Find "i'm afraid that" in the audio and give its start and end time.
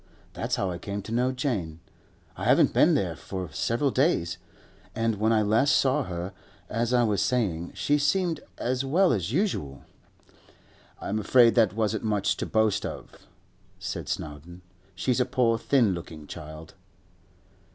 11.01-11.75